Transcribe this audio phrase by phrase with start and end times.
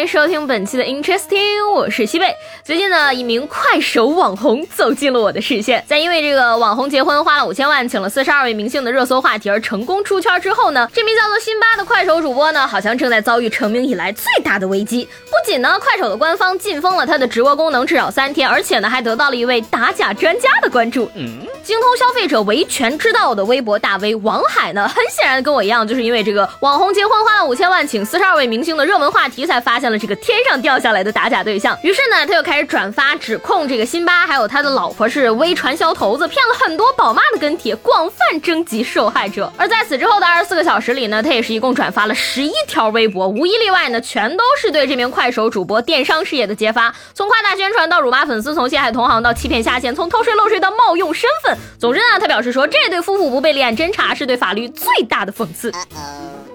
[0.00, 2.34] 迎收听本期的 Interesting，我是西贝。
[2.64, 5.84] 最近呢，一名快手网红走进了我的视线。
[5.86, 15.06] 在因为这个网红结婚花了五千万，请了四十二位明星的热搜话题而成功出圈之后呢，这名叫做辛巴的快手主播呢，好像正在遭遇成名以来最大的危机。
[15.26, 21.10] 不仅呢，快手的官方禁封了他的直播功能至少三天，而且呢，还得到了一位打假专家的关注。
[21.14, 21.28] 嗯，
[21.62, 29.70] 精通消费者维权之道的微博大 V 王海呢，很显然跟我一样，就是因为这个网红结婚花了五千万，请四十二位明星的热门话题才发。
[29.70, 39.52] 发现了这个天上掉下来的打假对象，于是呢，他又开始转发指控这个辛巴还有他的老婆是微传销头子，骗了很多宝妈的跟帖，广泛征集受害者。
[39.56, 51.56] 而在此之后的二十四个小时里呢，他也是一共转发了十一条微博，无一例外呢，全都是对这名快手主播电商事业的揭发，从夸大宣传到辱骂粉丝，从陷害同行到欺骗下线，从偷税漏税到冒用身份。
[51.80, 55.72] 总之呢，他表示说，这对夫妇不被立案侦查是对法律最大的讽刺。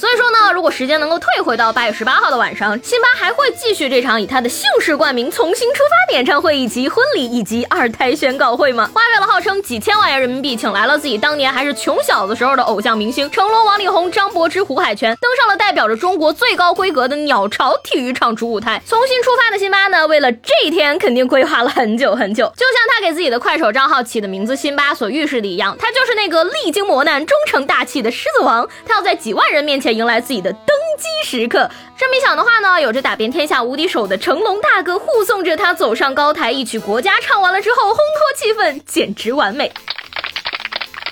[0.00, 8.88] 所以说呢，如果时间能够退回到八月十八号的晚上，辛巴还会继续这场以他的姓氏冠名重新出发的演唱会，以及婚礼，以及二胎宣告会吗？
[8.94, 18.80] 花费了号称几千万元人民币，请来了自己当年还是穷小子时候的偶像明星成龙、王力宏、张柏芝、胡海泉，登上了代表着中国最高规格的鸟巢体育场主舞台。
[18.88, 28.66] 重新出发的辛巴呢，为了这一天肯定规划了很久很久，就像他给自己的快手账号起的名字辛巴所预示的一样，他就是那个历经磨难、终成大器的狮子王。
[28.86, 29.89] 他要在几万人面前。
[29.94, 38.02] 迎来自己的登基时刻，这么一想的话呢，有着打遍天下无敌手的成龙大哥护送着他走上高台，一曲国家唱完了之后，烘托
[38.36, 39.72] 气氛，简直完美。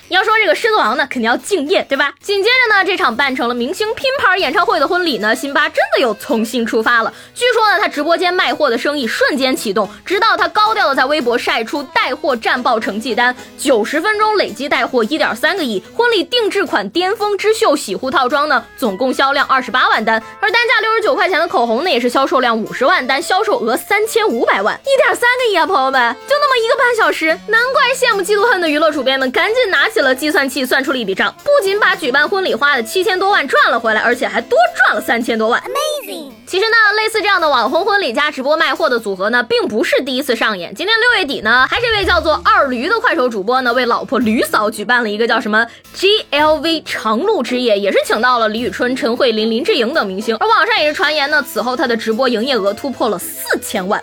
[0.09, 2.11] 要说这个狮子王呢，肯定要敬业，对吧？
[2.19, 7.13] 紧接着呢，这场办成了明星拼盘演唱会的婚礼呢，辛巴真的又重新出发了。
[7.35, 15.81] 据说呢，他直播间卖货的生意瞬间启动，直到他高调的在微博晒出带货战报成绩单，九十分钟累计带货一点三个亿。
[15.95, 29.98] 婚礼定制款巅峰之秀洗护套装呢，总共销量二十八万单，而单价六十九块钱的口红呢，也是销售量五十万单，销售额三千五百万，一点三个亿啊，朋友们，就那么一个半小时，难怪羡慕嫉妒恨的娱乐主编们赶紧拿起。
[30.01, 35.61] 了计算器算出了一笔账，不仅把举办婚礼花的七千多万赚了回来，而且还多赚了三千多万。
[35.61, 36.31] Amazing！
[36.47, 40.73] 其实呢，类似这样的网红婚礼加直播卖货的组合呢，并不是第一次上演。
[40.73, 45.65] 今年六月底呢，还是一位叫做二驴的快手主播呢，为老婆驴嫂举办了一个叫什么
[45.95, 50.35] GLV 长路之夜，也是请到了李宇春、陈慧琳、林志颖等明星。
[50.37, 54.01] 而网上也是传言呢，此后他的直播营业额突破了四千万。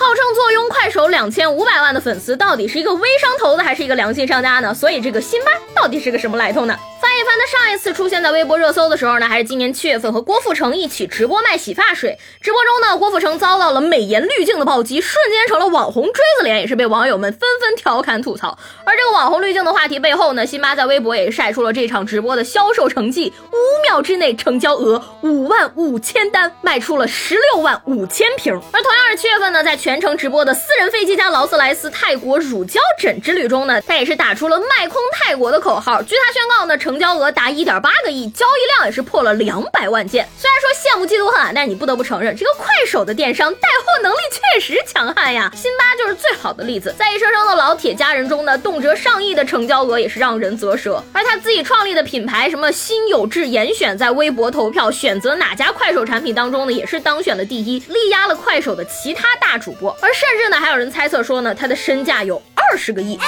[0.00, 4.72] 号称坐拥快手两千五百万的粉丝，到底是一个微商头子还是一个良心商家呢？
[4.72, 6.74] 所以这个辛巴到底是个什么来头呢？
[7.00, 12.18] 翻一翻他上一次出现在微博热搜的时候呢，还是今年七月份和郭富城一起直播卖洗发水。
[12.42, 18.58] 直播中呢，郭富城遭到了美颜滤镜的暴击，瞬间成了网红锥子脸，也是被网友们纷纷调侃吐槽。
[18.84, 23.56] 而这个网红滤镜的话题背后呢，辛巴在微博也晒出了这场直播的销售成绩：五
[23.88, 28.52] 秒之内成交额五万五千单，卖出了十六万五千瓶。
[28.72, 36.02] 而同样是七月份呢，在全程直播的私人飞机加劳斯莱斯泰国乳胶枕之旅中呢，他也是打出了卖空泰国的口号。
[36.02, 40.26] 据他宣告呢，成成交额达一点八个亿，交易量也是破了两百万件。
[40.36, 45.52] 虽然说羡慕嫉妒恨，但是你不得不承认，这个快手的电商带货能力确实强悍呀。
[45.54, 51.00] 辛巴就是最好的例子，在一声声的老铁家人中呢，动辄上亿的成交额也是让人啧舌。
[51.12, 59.96] 而他自己创立的品牌什么辛有志严选，在微博投票选择哪家快手产品当中呢，也是当选了第一，力压了快手的其他大主播。
[60.02, 63.18] 而甚至呢，还有人猜测说呢，他的身价有二十个亿。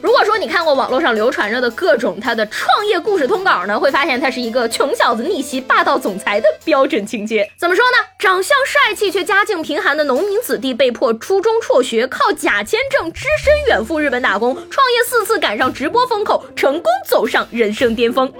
[0.00, 2.42] 如果说你看过网络上流传着的各种他的。
[2.46, 7.48] 创业故事通稿呢，会发现他是一个穷小子逆袭霸道总裁的标准情节。
[7.56, 7.96] 怎么说呢？
[8.18, 18.32] 长相帅气却家境贫寒的农民子弟，被迫初中辍学，靠假签证只身远赴日本打工，创业四次赶上直播风口，成功走上人生巅峰。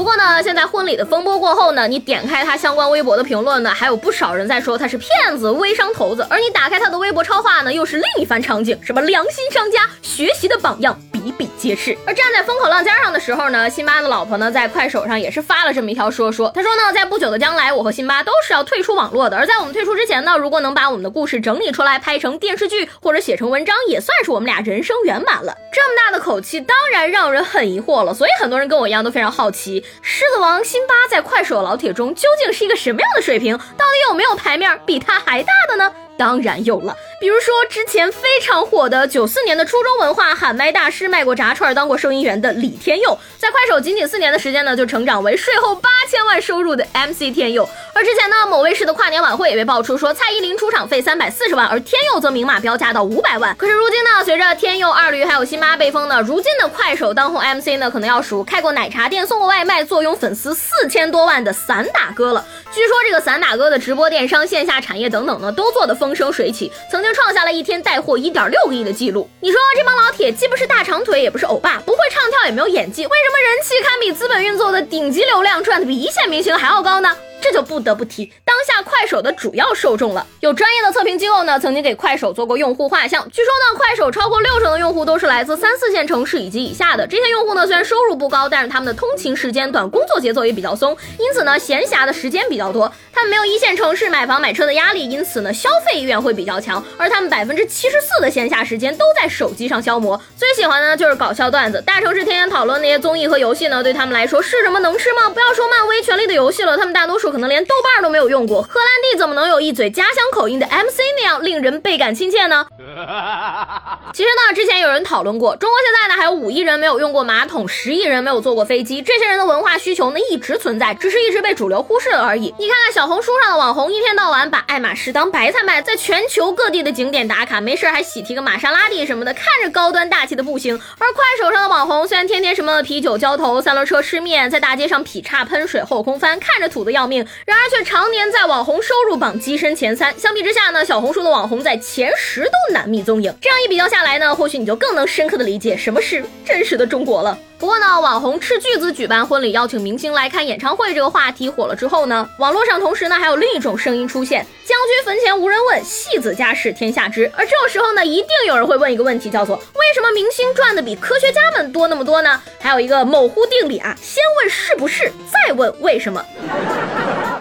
[0.00, 10.98] 不过呢，现在婚礼的风波过后呢，你点开他相关微博的评论呢，还有不少人在说他是骗子、微商头子，而你打开他的微博超话呢，又是另一番场景，什么良心商家、学习的榜样。
[11.12, 11.94] 比比皆是。
[12.06, 16.50] 而站在风口浪尖上的时候呢，辛巴的老婆呢，在快手上也是发了这么一条说说。
[16.54, 19.36] 他说呢，在不久的将来，我和辛巴都是要退出网络的。
[19.36, 25.54] 而在我们退出之前呢，如果能把我们的故事整理出来，拍成电视剧或者写成文章，也算是我们俩人生圆满了。
[25.70, 28.14] 这么大的口气，当然让人很疑惑了。
[28.14, 33.56] 所以很多人跟我一样都非常好奇，狮子王辛巴在快手老铁中究竟是一个什么样的水平？
[33.56, 35.92] 到底有没有牌面比他还大的呢？
[36.20, 36.94] 当然有了。
[37.18, 47.66] 比如说之前非常火的九四年的初中文化喊麦大师，卖过炸串、当过收银员的李天佑，在快手仅仅四年的时间呢，就成长为税后八千万收入的 MC 天佑。
[47.94, 53.56] 而之前呢，某卫视的跨年晚会也被爆出说蔡依林出场费三百四十万，而天佑则明码标价到五百万。
[53.56, 62.44] 可是如今呢，随着天佑、二驴还有辛巴被封呢，如今的快手当红 MC 呢，可能要数开过奶茶店、送过外卖、坐拥粉丝四千多万的散打哥了。
[62.72, 69.28] 据说这个散打哥的直播电商、线下产业等等呢，都做得风生水起，曾经创下了一天带货一点六个亿的记录。
[69.40, 77.16] 你说这帮老铁既不是大长腿，也不是欧巴，不会唱跳，也没有演技，为什么人气堪比资本运作的顶级流量，赚的比一线明星还要高呢？
[77.40, 80.26] 这就不得不提当下快手的主要受众了。
[80.40, 83.22] 有专业的测评机构呢，曾经给快手做过用户画像。
[83.30, 87.06] 据说呢，快手超过六成的用户都是来自三四线城市以及以下的。
[87.06, 92.92] 这些用户呢，虽然收入不高，但是他们的通勤时间短，工作节奏也比较松，因此呢，闲暇的时间比较多。
[93.12, 96.82] 他们没有一线城市买房买车的压力，因此呢，消费意愿会比较强。
[96.96, 100.20] 而他们百分之七十四的闲暇时间都在手机上消磨。
[100.36, 101.82] 最喜欢的呢，就是搞笑段子。
[101.86, 105.28] 大城市天天讨论那些综艺和游戏呢，对他们来说是什么能吃吗？
[105.28, 108.10] 不要说漫威、权力的游戏了，他们大多数可能连豆瓣都。
[108.10, 112.66] 没有用过荷兰弟，怎么能有一嘴家乡口音的 MC 那样令人倍感亲切呢？
[114.12, 122.52] 其实呢，之前有人讨论过，中国现在呢还有五亿人没有用过马桶，十亿人没有坐过飞机，这些人的文化需求呢一直存在，只是一直被主流忽视了而已。
[122.58, 130.74] 你看看小红书上的网红，一天到晚把爱马仕当白菜卖，在全球各地的景点打卡，没事还喜提个玛莎拉蒂什么的，看着高端大气的不行。
[130.98, 140.16] 而快手上的网红，虽然天天什么啤酒浇头、三轮车吃面，在大街上劈叉喷水、后空翻，看着土的要命，然而却常年在网红收入榜跻身前三。
[140.18, 143.34] 相比之下呢，小红书的网红在前十都难觅踪影。
[143.40, 147.38] 这样一比较下来呢，或许你就更能深刻的理解什么是真实的中国了。
[147.58, 157.28] 不过呢，网红斥巨资举办婚礼，邀请明星来看演唱会这个话题火了之后呢，网络上同时呢还有另一种声音出现：将军坟前无人问，戏子家事天下知。
[157.36, 162.40] 而这种时候呢，一定有人会问一个问题，叫做为什么明星赚的比科学家们多那么多呢？
[162.60, 166.24] 还有一个模糊定理啊，先问是不是，再问为什么。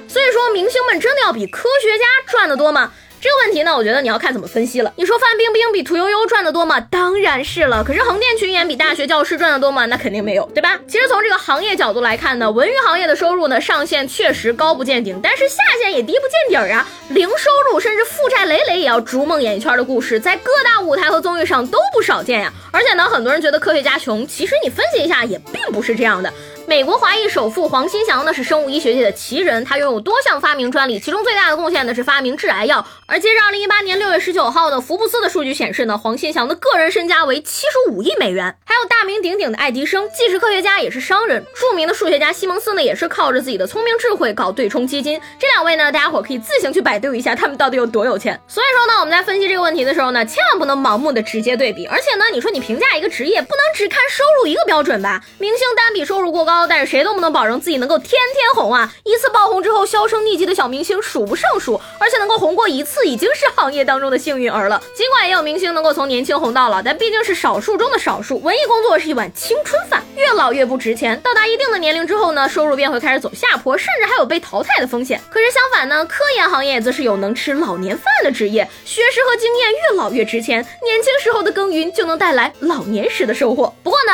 [0.07, 2.91] 所以说，明星们真的要比科学家赚的多吗？
[3.21, 4.93] 这个问题呢，我觉得你要看怎么分析了。
[4.95, 6.79] 你说范冰冰比屠呦呦赚的多吗？
[6.79, 7.83] 当然是了。
[7.83, 9.85] 可是横店群演比大学教师赚的多吗？
[9.87, 10.79] 那肯定没有，对吧？
[10.87, 16.87] 其实从这个行业角度来看呢，文娱行业的收入呢，上限确实高不见顶，但是下限也低不见底儿啊。
[17.09, 22.53] 零收入甚至负债累累也要逐梦演艺圈的故事，在各大舞台和综艺上都不少见呀。
[22.71, 26.31] 而且呢，很多人觉得科学家穷，其实你分析一下也并不是这样的。
[26.69, 32.85] 美国华裔首富黄新祥呢是生物医学界的奇人，他拥有多项发明专利，其中最大的贡献呢是发明致癌药。
[33.07, 38.55] 而截至二零一八年六月十九号的福布斯的数据显示呢，黄新祥的个人身家为七十五亿美元。
[38.65, 41.43] 还有大名鼎鼎的爱迪生，既是科学家也是商人。
[41.55, 45.19] 著名的数学家西蒙斯呢，也是靠着自己的聪明智慧搞对冲基金。
[45.39, 48.39] 这两位呢，大家伙可以自行去百度一下，他们到底有多有钱。
[48.47, 51.87] 所以说呢，我们在分析这个问题的时候呢，千万不能盲目的直接对比。
[51.87, 55.19] 而且呢，你说你评价一个职业，不能只看收入一个标准吧？
[55.39, 57.49] 明星单笔收入过高，但是谁都不能保。
[57.49, 58.19] 证自己能够天天
[58.53, 58.93] 红啊！
[59.03, 64.79] 一次爆红之后销声匿迹的小明星数不胜数，而且能够红过一次已经是行业当中的幸运儿了。
[64.93, 68.39] 尽管也有明星能够从年轻红到老，但毕竟是少数中的少数。
[68.41, 71.19] 文艺工作是一碗青春饭，越老越不值钱。
[71.21, 75.19] 到达一定的年龄之后呢，收入便会开始走下坡，甚至还有被淘汰的风险。
[75.31, 80.63] 可是相反呢，科研行业则是有能吃老年饭的职业，学识和经验越老越值钱。
[80.83, 83.73] 年轻时候的耕耘就能带来老年时的收获。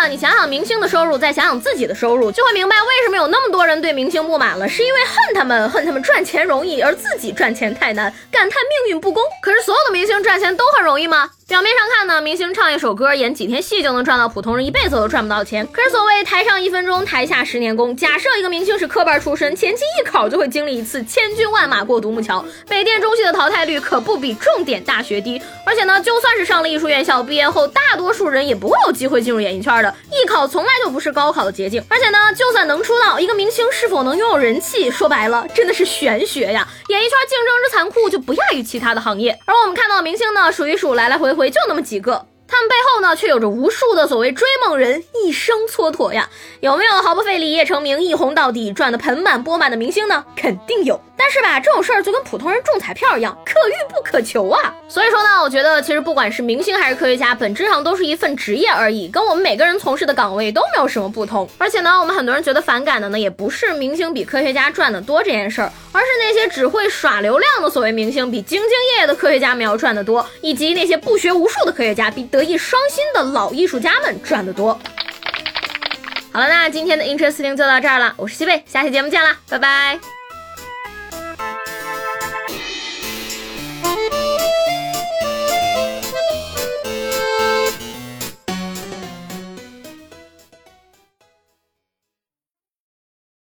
[0.10, 3.18] 你想想明星的收入，再想想自己的收入，就会明白为什么。
[3.18, 9.24] 有那么多人对明星不满了，是因为恨他们，恨他们赚钱容易，而自己赚钱太难，感叹命运不公。
[9.42, 11.32] 可是所有的明星赚钱都很容易吗？
[11.48, 15.68] 表面上看呢，明星唱一首歌、演几天戏就能赚到普通人一辈子都赚不到钱。
[15.72, 17.96] 可是所谓台上一分钟，台下十年功。
[17.96, 22.44] 假设一个明星是科班出身，前期艺考就会经历一次千军万马过独木桥。
[22.68, 25.40] 北电中戏的淘汰率可不比重点大学低。
[25.68, 29.96] 而且呢，就算是上了艺术院校，毕业后大多数人也不会有机会进入演艺圈的。
[30.12, 31.84] 艺考从来就不是高考的捷径。
[31.88, 36.68] 而且呢，就算能出道，一个明星是否能拥有人气，说白了真的是玄学呀。
[36.88, 39.38] 演艺圈竞争之残酷，就不亚于其他的行业。
[39.46, 41.35] 而我们看到明星呢，数一数，来来回。
[41.36, 46.30] 回就那么几个，他们背后呢，却有着无数的所谓追梦人一生蹉跎呀。
[46.62, 50.24] 有没有毫不费力一夜成名、一红到底、赚得盆满钵满的明星呢？
[50.36, 51.00] 肯定有。
[51.18, 54.76] 但是吧，这种事儿就跟普通人中彩票一样，可遇不可求啊。
[54.88, 61.50] 所以说呢，我觉得其实不管是明星还是科学家，本质上都是一份职业而已，跟我们每个人从事的岗位都没有什么不同。
[61.58, 74.78] 而且呢，我们很多人觉得反感的呢，也不是明星比科学家赚得多这件事儿，而是那些只会耍流量的所谓明星比兢兢业业的科学家们要赚得多，以及那些不学无术的科学家比德艺双馨的老艺术家们赚得多。
[76.34, 80.15] 好了，那今天的 Interesting 就到这儿了，我是西贝，下期节目见了，拜拜。